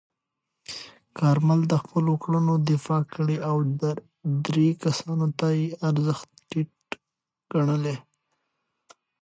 کارمل 1.17 1.59
د 1.67 1.73
خپلو 1.83 2.13
کړنو 2.23 2.53
دفاع 2.69 3.03
کړې 3.13 3.37
او 3.49 3.57
درې 4.47 4.69
کسانو 4.83 5.27
ته 5.39 5.47
یې 5.59 5.65
ارزښت 5.89 6.27
ټیټ 6.49 6.73
ګڼلی. 7.51 7.95